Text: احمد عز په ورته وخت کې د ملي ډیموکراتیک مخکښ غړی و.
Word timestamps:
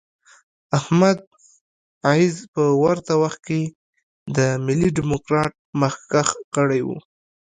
احمد 0.77 1.17
عز 2.11 2.35
په 2.53 2.63
ورته 2.83 3.13
وخت 3.21 3.39
کې 3.47 3.61
د 4.35 4.37
ملي 4.65 4.89
ډیموکراتیک 4.97 5.57
مخکښ 5.81 6.29
غړی 6.55 6.81
و. 6.87 6.89